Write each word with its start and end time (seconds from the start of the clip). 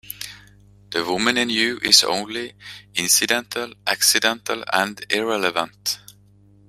The 0.89 1.05
woman 1.05 1.37
in 1.37 1.51
you 1.51 1.79
is 1.83 2.03
only 2.03 2.55
incidental, 2.95 3.75
accidental, 3.87 4.63
and 4.73 4.99
irrelevant. 5.11 5.99